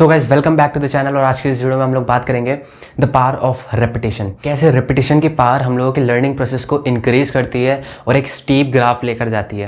[0.00, 2.04] So guys welcome back to the channel और आज के इस वीडियो में हम लोग
[2.06, 2.56] बात करेंगे
[3.00, 7.30] द पावर ऑफ़ रेपिटेशन कैसे रेपिटेशन की पावर हम लोगों के लर्निंग प्रोसेस को इंक्रीज
[7.30, 9.66] करती है और एक स्टीप ग्राफ लेकर जाती है।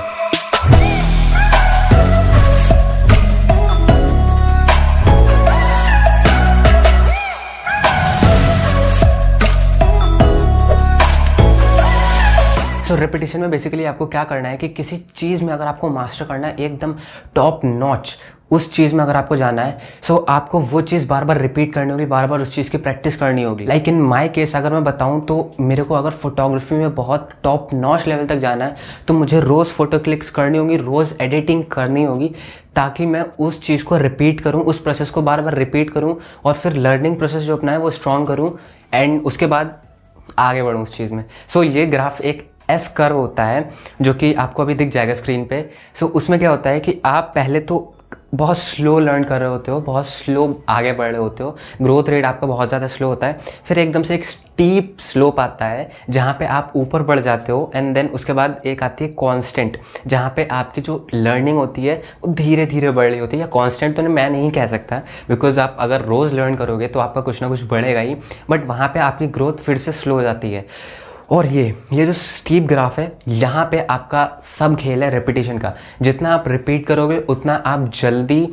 [12.82, 16.24] सो रेपिटेशन में बेसिकली आपको क्या करना है कि किसी चीज़ में अगर आपको मास्टर
[16.24, 16.94] करना है, एकदम
[17.34, 18.18] टॉप नॉच
[18.52, 21.72] उस चीज़ में अगर आपको जाना है सो so आपको वो चीज़ बार बार रिपीट
[21.74, 24.72] करनी होगी बार बार उस चीज़ की प्रैक्टिस करनी होगी। लाइक इन माई केस अगर
[24.72, 28.76] मैं बताऊँ तो मेरे को अगर फोटोग्राफी में बहुत टॉप नॉच लेवल तक जाना है
[29.08, 32.32] तो मुझे रोज़ फ़ोटो क्लिक्स करनी होगी रोज़ एडिटिंग करनी होगी
[32.76, 36.54] ताकि मैं उस चीज़ को रिपीट करूँ उस प्रोसेस को बार बार रिपीट करूँ और
[36.54, 38.56] फिर लर्निंग प्रोसेस जो अपना है वो स्ट्रॉन्ग करूँ
[38.94, 39.76] एंड उसके बाद
[40.38, 43.70] आगे बढ़ूँ उस चीज़ में। सो so, ये ग्राफ एक एस कर्व होता है
[44.02, 47.00] जो कि आपको अभी दिख जाएगा स्क्रीन पे। सो so, उसमें क्या होता है कि
[47.04, 47.94] आप पहले तो
[48.34, 52.08] बहुत स्लो लर्न कर रहे होते हो, बहुत स्लो आगे बढ़ रहे होते हो। ग्रोथ
[52.08, 55.88] रेट आपका बहुत ज़्यादा स्लो होता है। फिर एकदम से एक स्टीप स्लोप आता है,
[56.10, 59.78] जहाँ पे आप ऊपर बढ़ जाते हो एंड देन उसके बाद एक आती है कांस्टेंट
[60.06, 63.46] जहाँ पे आपकी जो लर्निंग होती है, वो धीरे धीरे बढ़ रही होती है। या
[63.50, 67.42] कांस्टेंट तो मैं नहीं कह सकता बिकॉज़ आप अगर रोज़ लर्न करोगे तो आपका कुछ
[67.42, 68.16] ना कुछ बढ़ेगा ही
[68.50, 70.66] बट वहाँ पर आपकी ग्रोथ फिर से स्लो हो जाती है।
[71.30, 75.74] और ये ये जो स्टीप ग्राफ है यहाँ पे आपका सब खेल है रिपीटेशन का।
[76.02, 78.46] जितना आप रिपीट करोगे उतना आप जल्दी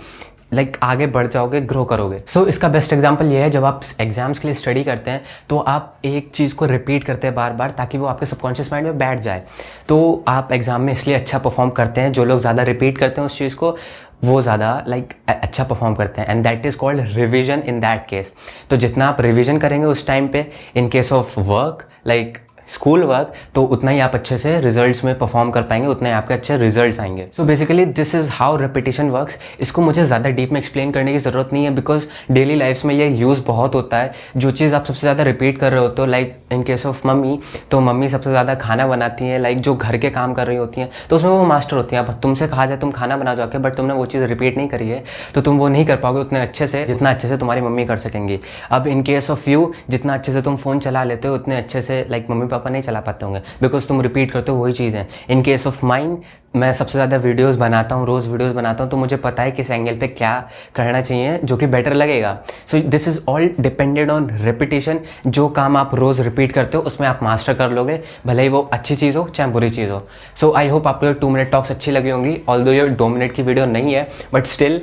[0.54, 3.66] लाइक like, आगे बढ़ जाओगे ग्रो करोगे। सो so, इसका बेस्ट एग्ज़ाम्पल ये है जब
[3.66, 7.36] आप एग्ज़ाम्स के लिए स्टडी करते हैं तो आप एक चीज़ को रिपीट करते हैं
[7.36, 9.44] बार बार ताकि वो आपके सबकॉन्शियस माइंड में बैठ जाए।
[9.88, 13.26] तो आप एग्ज़ाम में इसलिए अच्छा परफॉर्म करते हैं जो लोग ज़्यादा रिपीट करते हैं
[13.26, 13.76] उस चीज़ को
[14.24, 18.06] वो ज़्यादा लाइक like, अच्छा परफॉर्म करते हैं। And that is called revision in that
[18.10, 18.34] case
[18.70, 22.38] तो जितना आप रिविजन करेंगे उस टाइम पे in case of work like
[22.70, 26.34] school work तो उतना ही आप अच्छे से रिजल्ट्स में परफॉर्म कर पाएँगे, उतने आपके
[26.34, 30.60] अच्छे रिजल्ट्स आएँगे। So basically this is how repetition works इसको मुझे ज़्यादा डीप में
[30.60, 34.12] एक्सप्लेन करने की ज़रूरत नहीं है बिकॉज़ डेली लाइफ में ये यूज़ बहुत होता है।
[34.38, 37.40] जो चीज़ आप सबसे ज़्यादा रिपीट कर रहे होते हो like in case of mummy
[37.72, 40.82] तो मम्मी सबसे ज़्यादा खाना बनाती हैं लाइक जो घर के काम कर रही होती
[40.82, 43.58] हैं तो उसमें वो मास्टर होती हैं। अब तुमसे कहा जाए, तुम खाना बना जाओगे
[43.58, 45.04] बट तुमने वो चीज़ रिपीट नहीं करी है
[45.36, 47.98] तो तुम वो नहीं कर पाओगे उतने अच्छे से, जितना अच्छे से तुम्हारी मम्मी कर
[47.98, 48.40] सकेंगी।
[48.72, 51.82] अब इन केस ऑफ़ यू जितना अच्छे से तुम फ़ोन चला लेते हो, उतने अच्छे
[51.82, 54.96] से लाइक मम्मी पापा नहीं चला पाते होंगे। बिकॉज़ तुम रिपीट करते हो, वही चीज़
[54.96, 56.18] है। इन केस ऑफ़ माइंड
[56.56, 59.70] मैं सबसे ज़्यादा वीडियोस बनाता हूँ, रोज़ वीडियोस बनाता हूँ तो मुझे पता है किस
[59.72, 60.32] एंगल पे क्या
[60.76, 62.38] करना चाहिए, जो कि बेटर लगेगा।
[62.68, 67.08] So this is all depended on repetition जो काम आप रोज़ रिपीट करते हो, उसमें
[67.08, 70.02] आप मास्टर कर लोगे, भले ही वो अच्छी चीज़ हो, चाहे बुरी चीज़ हो।
[70.36, 73.32] सो आई होप आपको टू मिनट टॉक्स अच्छी लगी होंगी। ऑल दो ये दो मिनट
[73.32, 74.82] की वीडियो नहीं है but still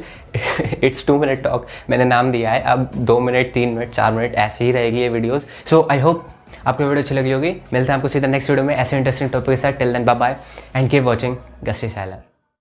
[0.85, 4.35] it's two minute talk मैंने नाम दिया है, अब दो मिनट तीन मिनट चार मिनट
[4.37, 6.27] ऐसे ही रहेगी ये वीडियोज़ सो आई होप
[6.67, 9.51] आपको वीडियो अच्छी लगी होगी। मिलते हैं आपको सीधा नेक्स्ट वीडियो में। ऐसे इंटरेस्टिंग टॉपिक
[9.51, 10.37] के साथ। Till then bye bye
[10.77, 12.36] and keep watching gusty sailor